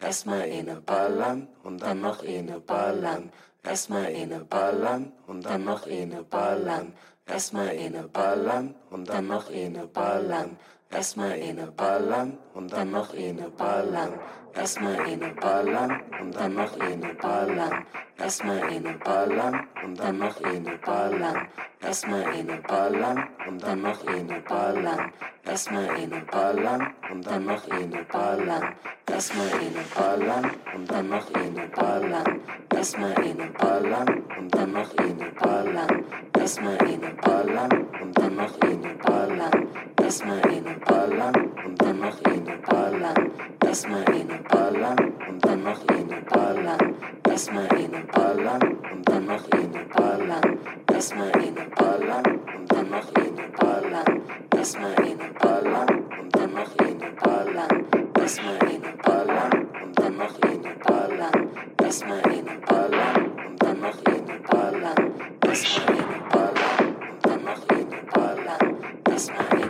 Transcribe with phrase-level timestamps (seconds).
[0.00, 3.30] erstmal eine ballern und dann noch eine ballern.
[3.62, 6.94] Erstmal eine ballern und dann noch eine ballern.
[7.26, 10.56] Erstmal eine ballern und dann noch eine ballern.
[10.90, 14.18] Erstmal eine ballern und dann noch eine ballern.
[14.54, 17.86] Erstmal eine ballern und dann noch eine ballern.
[18.18, 21.46] Erstmal eine ballern und dann noch eine ballern.
[21.82, 25.12] Erstmal eine ballern und dann noch eine ballern.
[25.46, 28.74] Erstmal eine ballern und dann noch eine ballern.
[29.06, 32.40] Erstmal eine ballern und dann noch eine ballern.
[32.74, 36.04] Erstmal eine ballern und dann noch eine ballern.
[36.38, 39.66] Erstmal eine ballern und dann noch eine ballern.
[40.00, 43.30] Erstmal eine ballern und dann noch eine ballern.
[43.64, 46.94] Erstmal eine ballern und dann noch eine ballern.
[47.28, 50.58] Erstmal eine ballern und dann noch eine ballern.
[50.92, 52.24] Erstmal eine ballern
[52.56, 54.22] und dann noch eine ballern.
[54.56, 55.88] Erstmal eine ballern
[56.20, 57.84] und dann noch eine ballern.
[58.18, 61.48] Erstmal eine ballern und dann noch eine ballern.
[61.82, 65.12] Erstmal eine ballern und dann noch eine ballern.
[65.46, 68.76] Erstmal eine ballern und dann noch eine ballern.
[69.10, 69.69] Erstmal eine